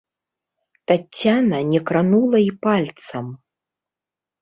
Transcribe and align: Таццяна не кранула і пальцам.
Таццяна 0.91 1.61
не 1.71 1.83
кранула 1.91 2.37
і 2.47 2.51
пальцам. 2.67 3.33